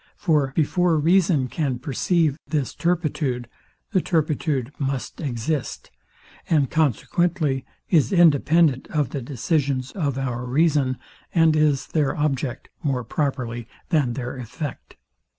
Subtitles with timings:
[0.17, 3.47] For before reason can perceive this turpitude,
[3.91, 5.91] the turpitude must exist;
[6.49, 10.97] and consequently is independent of the decisions of our reason,
[11.35, 14.95] and is their object more properly than their effect.